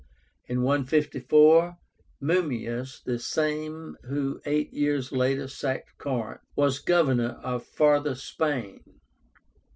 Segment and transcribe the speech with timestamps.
[0.47, 1.77] In 154,
[2.21, 8.83] MUMMIUS, the same who eight years later sacked Corinth, was Governor of Farther Spain.